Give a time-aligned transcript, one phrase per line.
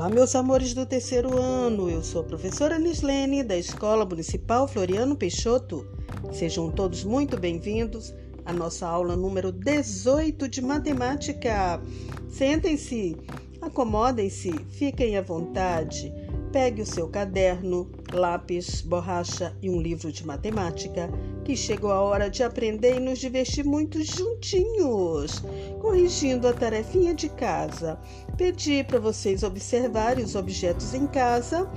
[0.00, 1.90] Olá, meus amores do terceiro ano.
[1.90, 5.86] Eu sou a professora Nislene, da Escola Municipal Floriano Peixoto.
[6.32, 8.14] Sejam todos muito bem-vindos
[8.46, 11.82] à nossa aula número 18 de matemática.
[12.30, 13.14] Sentem-se,
[13.60, 16.10] acomodem-se, fiquem à vontade.
[16.52, 21.08] Pegue o seu caderno, lápis, borracha e um livro de matemática,
[21.44, 25.44] que chegou a hora de aprender e nos divertir muito juntinhos.
[25.80, 28.00] Corrigindo a tarefinha de casa,
[28.36, 31.70] pedi para vocês observarem os objetos em casa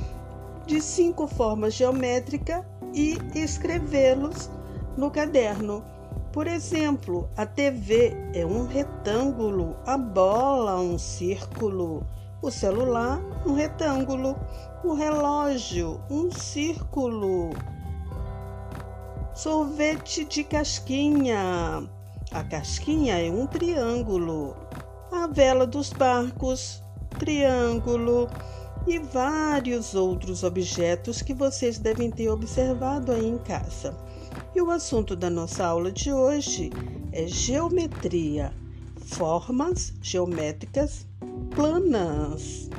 [0.65, 2.65] de cinco formas geométricas
[2.95, 4.49] e escrevê-los
[4.97, 5.83] no caderno.
[6.31, 12.03] Por exemplo, a TV é um retângulo, a bola um círculo,
[12.43, 14.35] o celular um retângulo,
[14.83, 17.51] o relógio um círculo,
[19.33, 21.89] sorvete de casquinha,
[22.31, 24.57] a casquinha é um triângulo,
[25.09, 26.83] a vela dos barcos,
[27.17, 28.29] triângulo.
[28.85, 33.97] E vários outros objetos que vocês devem ter observado aí em casa.
[34.53, 36.69] E o assunto da nossa aula de hoje
[37.13, 38.51] é geometria,
[39.05, 41.07] formas geométricas
[41.55, 42.69] planas.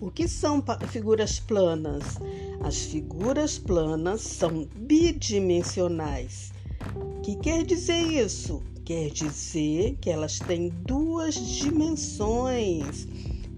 [0.00, 2.18] O que são figuras planas?
[2.64, 6.52] As figuras planas são bidimensionais.
[6.96, 8.60] O que quer dizer isso?
[8.84, 13.06] Quer dizer que elas têm duas dimensões,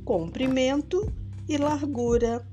[0.05, 1.11] comprimento
[1.49, 2.47] e largura.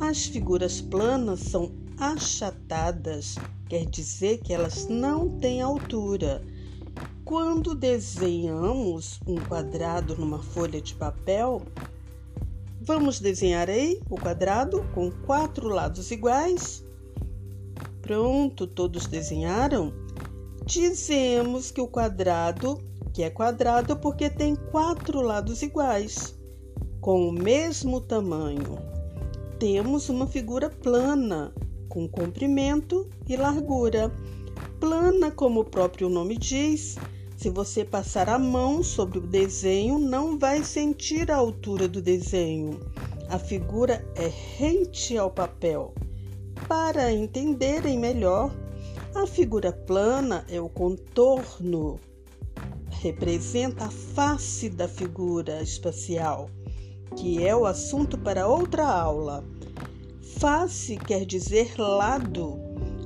[0.00, 3.36] As figuras planas são achatadas,
[3.68, 6.42] quer dizer que elas não têm altura.
[7.28, 11.60] Quando desenhamos um quadrado numa folha de papel,
[12.80, 16.82] vamos desenhar aí o quadrado com quatro lados iguais.
[18.00, 19.92] Pronto, todos desenharam?
[20.64, 22.78] Dizemos que o quadrado
[23.12, 26.34] que é quadrado porque tem quatro lados iguais,
[26.98, 28.78] com o mesmo tamanho.
[29.58, 31.52] Temos uma figura plana,
[31.90, 34.10] com comprimento e largura.
[34.80, 36.96] Plana, como o próprio nome diz,
[37.38, 42.80] se você passar a mão sobre o desenho, não vai sentir a altura do desenho.
[43.28, 44.26] A figura é
[44.56, 45.94] rente ao papel.
[46.66, 48.52] Para entenderem melhor,
[49.14, 52.00] a figura plana é o contorno,
[52.90, 56.50] representa a face da figura espacial,
[57.14, 59.44] que é o assunto para outra aula.
[60.40, 62.58] Face quer dizer lado.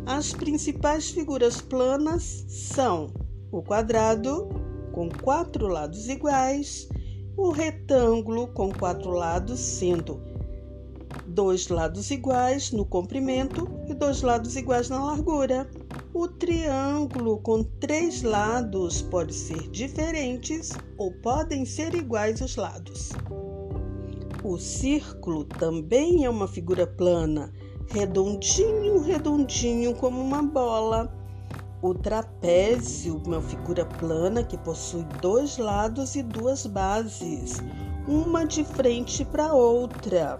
[0.06, 3.12] As principais figuras planas são
[3.52, 4.48] o quadrado
[4.92, 6.88] com quatro lados iguais,
[7.36, 10.20] o retângulo com quatro lados, sendo
[11.26, 15.70] dois lados iguais no comprimento e dois lados iguais na largura.
[16.14, 23.10] O triângulo com três lados pode ser diferentes ou podem ser iguais os lados.
[24.44, 27.50] O círculo também é uma figura plana,
[27.88, 31.21] redondinho, redondinho como uma bola
[31.82, 37.60] o trapézio, uma figura plana que possui dois lados e duas bases,
[38.06, 40.38] uma de frente para outra.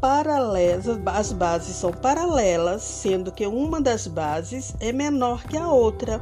[0.00, 6.18] Paralelas, as bases são paralelas, sendo que uma das bases é menor que a outra.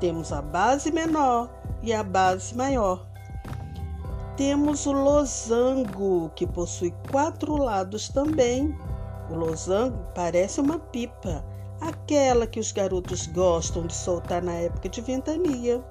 [0.00, 1.50] Temos a base menor
[1.82, 3.06] e a base maior.
[4.34, 8.74] Temos o losango, que possui quatro lados também.
[9.30, 11.44] O losango parece uma pipa
[11.80, 15.82] aquela que os garotos gostam de soltar na época de ventania.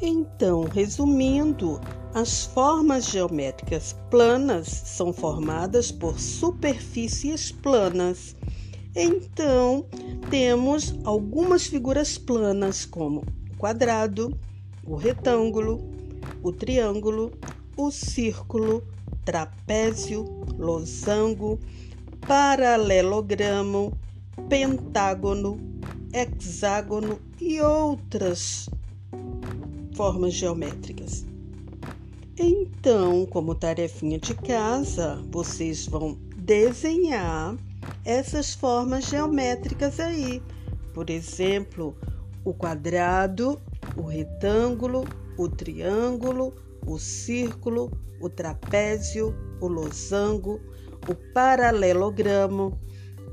[0.00, 1.80] Então, resumindo,
[2.14, 8.36] as formas geométricas planas são formadas por superfícies planas.
[8.94, 9.86] Então,
[10.30, 14.38] temos algumas figuras planas, como o quadrado,
[14.86, 15.82] o retângulo,
[16.42, 17.32] o triângulo,
[17.76, 18.86] o círculo,
[19.24, 20.24] trapézio,
[20.58, 21.58] losango,
[22.26, 23.92] paralelogramo,
[24.48, 25.58] pentágono,
[26.12, 28.68] hexágono e outras
[29.94, 31.24] formas geométricas.
[32.38, 37.56] Então, como tarefinha de casa, vocês vão desenhar
[38.04, 40.42] essas formas geométricas aí.
[40.92, 41.96] Por exemplo,
[42.44, 43.60] o quadrado,
[43.96, 45.04] o retângulo,
[45.38, 46.54] o triângulo,
[46.86, 47.90] o círculo,
[48.20, 50.60] o trapézio, o losango,
[51.08, 52.78] o paralelogramo,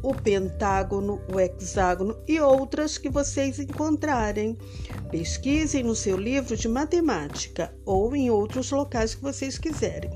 [0.01, 4.57] o pentágono, o hexágono e outras que vocês encontrarem.
[5.09, 10.11] Pesquisem no seu livro de matemática ou em outros locais que vocês quiserem.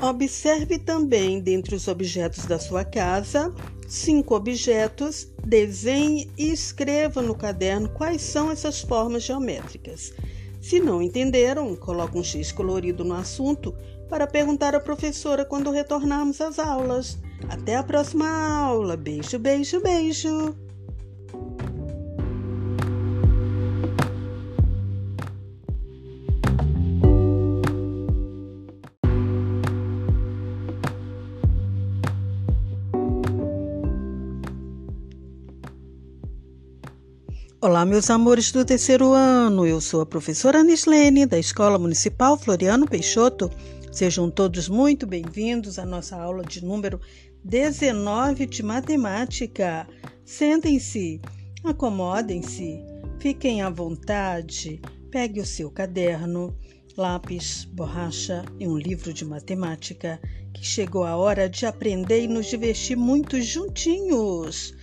[0.00, 3.52] Observe também dentre os objetos da sua casa
[3.90, 10.14] cinco objetos, desenhe e escreva no caderno quais são essas formas geométricas.
[10.62, 13.74] Se não entenderam, coloque um X colorido no assunto
[14.08, 17.18] para perguntar à professora quando retornarmos às aulas.
[17.48, 18.96] Até a próxima aula.
[18.96, 20.54] Beijo, beijo, beijo.
[37.62, 39.66] Olá, meus amores do terceiro ano.
[39.66, 43.50] Eu sou a professora Anislene, da Escola Municipal Floriano Peixoto.
[43.92, 47.00] Sejam todos muito bem-vindos à nossa aula de número
[47.44, 49.86] 19 de matemática.
[50.24, 51.20] Sentem-se,
[51.64, 52.78] acomodem-se,
[53.18, 56.56] fiquem à vontade, pegue o seu caderno,
[56.96, 60.20] lápis, borracha e um livro de matemática,
[60.52, 64.74] que chegou a hora de aprender e nos divertir muito juntinhos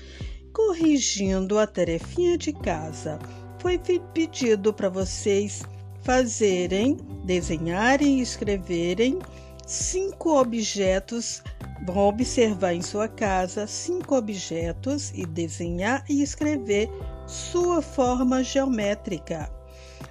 [0.58, 3.20] corrigindo a tarefinha de casa.
[3.60, 3.80] Foi
[4.12, 5.62] pedido para vocês
[6.02, 9.20] fazerem, desenharem e escreverem
[9.68, 11.44] cinco objetos.
[11.86, 16.90] Vão observar em sua casa cinco objetos e desenhar e escrever
[17.26, 19.50] sua forma geométrica.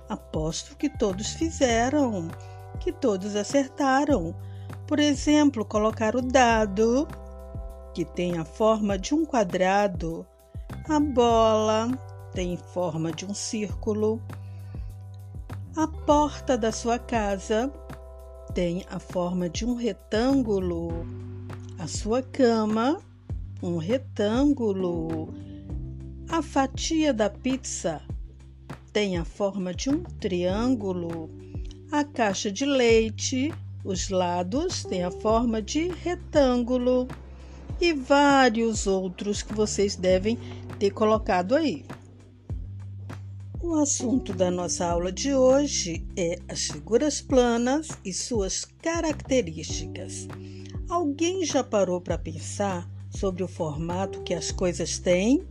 [0.08, 2.28] Aposto que todos fizeram,
[2.80, 4.34] que todos acertaram.
[4.86, 7.08] Por exemplo, colocar o dado,
[7.92, 10.26] que tem a forma de um quadrado,
[10.88, 11.90] a bola
[12.32, 14.22] tem forma de um círculo.
[15.76, 17.72] A porta da sua casa
[18.54, 21.25] tem a forma de um retângulo.
[21.78, 23.02] A sua cama,
[23.62, 25.34] um retângulo.
[26.26, 28.00] A fatia da pizza
[28.94, 31.30] tem a forma de um triângulo.
[31.92, 33.52] A caixa de leite,
[33.84, 37.06] os lados têm a forma de retângulo
[37.78, 40.38] e vários outros que vocês devem
[40.78, 41.84] ter colocado aí.
[43.60, 50.26] O assunto da nossa aula de hoje é as figuras planas e suas características.
[50.88, 55.44] Alguém já parou para pensar sobre o formato que as coisas têm?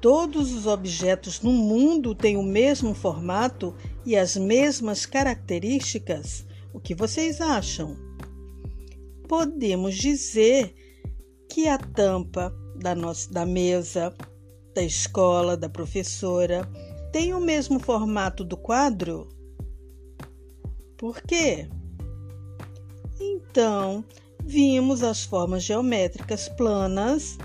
[0.00, 3.74] Todos os objetos no mundo têm o mesmo formato
[4.04, 6.44] e as mesmas características?
[6.74, 7.96] O que vocês acham?
[9.26, 10.74] Podemos dizer
[11.48, 14.14] que a tampa da, nossa, da mesa,
[14.74, 16.68] da escola, da professora,
[17.10, 19.30] tem o mesmo formato do quadro?
[20.98, 21.70] Por quê?
[23.18, 24.04] Então,
[24.46, 27.36] vimos as formas geométricas planas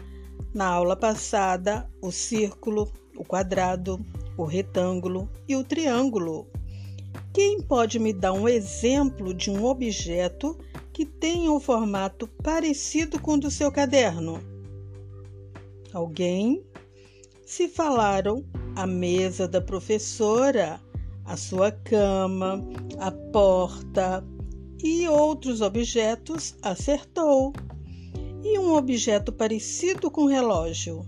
[0.53, 3.99] na aula passada: o círculo, o quadrado,
[4.37, 6.47] o retângulo e o triângulo.
[7.33, 10.57] Quem pode me dar um exemplo de um objeto
[10.93, 14.39] que tenha um formato parecido com o do seu caderno?
[15.93, 16.63] Alguém?
[17.45, 18.45] Se falaram
[18.75, 20.79] a mesa da professora,
[21.25, 22.63] a sua cama,
[22.97, 24.23] a porta
[24.83, 27.53] e outros objetos, acertou.
[28.43, 31.05] E um objeto parecido com relógio?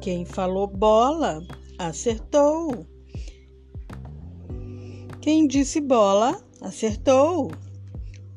[0.00, 1.42] Quem falou bola,
[1.78, 2.86] acertou.
[5.20, 7.52] Quem disse bola, Acertou!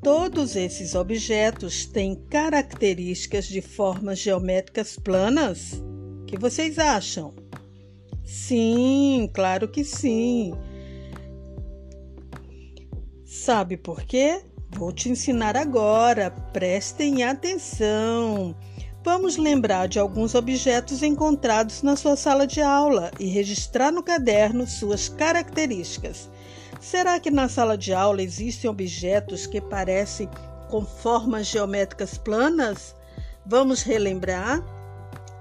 [0.03, 5.81] Todos esses objetos têm características de formas geométricas planas?
[6.21, 7.33] O que vocês acham?
[8.23, 10.53] Sim, claro que sim.
[13.29, 14.41] Sabe por quê?
[14.71, 16.31] Vou te ensinar agora.
[16.51, 18.55] Prestem atenção.
[19.03, 24.65] Vamos lembrar de alguns objetos encontrados na sua sala de aula e registrar no caderno
[24.65, 26.27] suas características.
[26.81, 30.27] Será que na sala de aula existem objetos que parecem
[30.67, 32.95] com formas geométricas planas?
[33.45, 34.59] Vamos relembrar?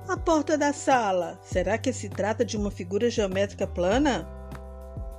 [0.06, 4.37] A porta da sala, será que se trata de uma figura geométrica plana?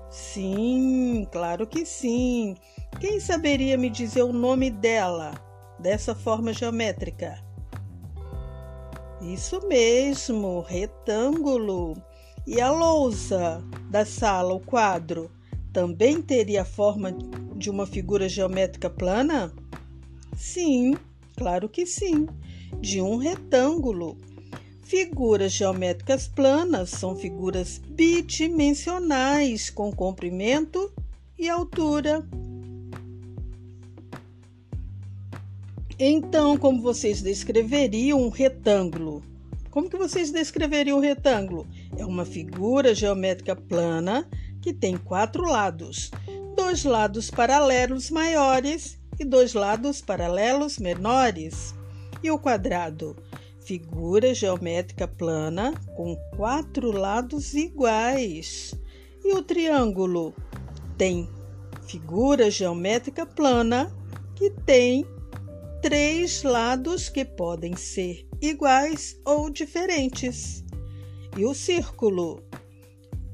[0.09, 2.55] Sim, claro que sim.
[2.99, 5.33] Quem saberia me dizer o nome dela,
[5.79, 7.37] dessa forma geométrica?
[9.21, 11.95] Isso mesmo, retângulo.
[12.47, 15.29] E a lousa da sala, o quadro,
[15.71, 17.11] também teria a forma
[17.55, 19.53] de uma figura geométrica plana?
[20.35, 20.95] Sim,
[21.37, 22.27] claro que sim,
[22.79, 24.17] de um retângulo.
[24.89, 30.91] Figuras geométricas planas são figuras bidimensionais com comprimento
[31.37, 32.27] e altura.
[35.99, 39.23] Então, como vocês descreveriam um retângulo?
[39.69, 41.67] Como que vocês descreveriam um retângulo?
[41.95, 44.27] É uma figura geométrica plana
[44.59, 46.09] que tem quatro lados,
[46.55, 51.75] dois lados paralelos maiores e dois lados paralelos menores.
[52.23, 53.15] E o quadrado?
[53.69, 58.73] Figura geométrica plana com quatro lados iguais.
[59.23, 60.33] E o triângulo
[60.97, 61.29] tem
[61.85, 63.95] figura geométrica plana
[64.35, 65.05] que tem
[65.83, 70.63] três lados que podem ser iguais ou diferentes.
[71.37, 72.41] E o círculo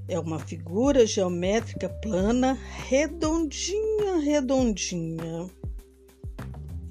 [0.06, 5.50] é uma figura geométrica plana, redondinha, redondinha.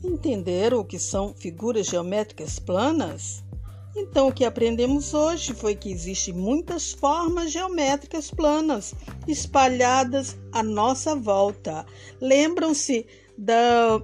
[0.05, 3.43] Entenderam o que são figuras geométricas planas?
[3.97, 8.95] Então, o que aprendemos hoje foi que existem muitas formas geométricas planas
[9.27, 11.87] espalhadas à nossa volta.
[12.21, 13.07] Lembram-se
[13.39, 14.03] da,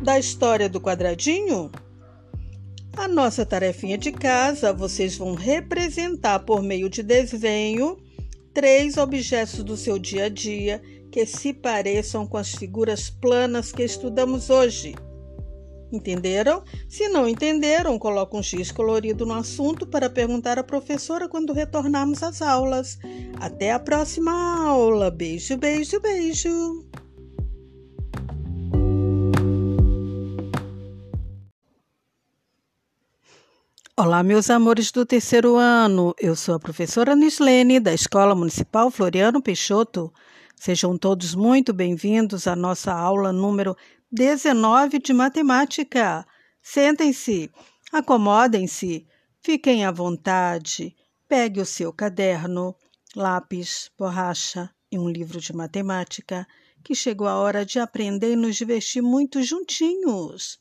[0.00, 1.68] da história do quadradinho?
[2.96, 7.96] A nossa tarefinha de casa, vocês vão representar por meio de desenho
[8.54, 10.80] três objetos do seu dia a dia
[11.10, 14.94] que se pareçam com as figuras planas que estudamos hoje.
[15.92, 16.62] Entenderam?
[16.88, 22.22] Se não entenderam, coloque um X colorido no assunto para perguntar à professora quando retornarmos
[22.22, 22.98] às aulas.
[23.40, 24.32] Até a próxima
[24.64, 25.10] aula.
[25.10, 26.86] Beijo, beijo, beijo.
[33.96, 36.14] Olá, meus amores do terceiro ano.
[36.18, 40.10] Eu sou a professora Nislene, da Escola Municipal Floriano Peixoto.
[40.56, 43.76] Sejam todos muito bem-vindos à nossa aula número
[44.12, 46.26] 19 de matemática.
[46.60, 47.48] Sentem-se,
[47.92, 49.06] acomodem-se,
[49.40, 50.96] fiquem à vontade.
[51.28, 52.74] Pegue o seu caderno,
[53.14, 56.44] lápis, borracha e um livro de matemática,
[56.82, 60.58] que chegou a hora de aprender e nos divertir muito juntinhos.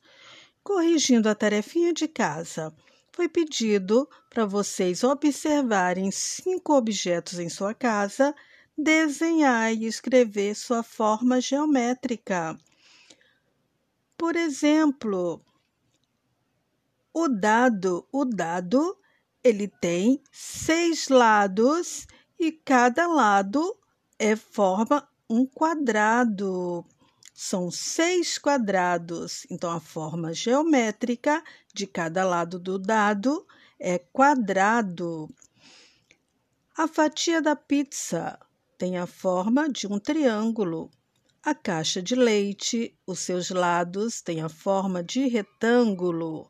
[0.64, 2.72] Corrigindo a tarefinha de casa,
[3.12, 8.36] foi pedido para vocês observarem cinco objetos em sua casa,
[8.78, 12.56] desenhar e escrever sua forma geométrica.
[14.20, 15.42] Por exemplo,
[17.14, 18.98] o dado, o dado,
[19.42, 22.06] ele tem seis lados
[22.38, 23.80] e cada lado
[24.20, 26.86] é forma um quadrado.
[27.34, 29.48] São seis quadrados.
[29.50, 31.42] Então, a forma geométrica
[31.74, 33.48] de cada lado do dado
[33.80, 35.30] é quadrado.
[36.76, 38.38] A fatia da pizza
[38.78, 40.92] tem a forma de um triângulo.
[41.50, 46.48] A caixa de leite, os seus lados têm a forma de retângulo.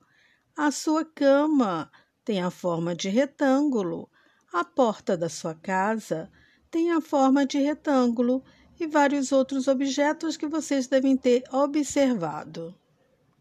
[0.57, 1.89] A sua cama
[2.25, 4.09] tem a forma de retângulo.
[4.51, 6.29] A porta da sua casa
[6.69, 8.43] tem a forma de retângulo
[8.77, 12.75] e vários outros objetos que vocês devem ter observado.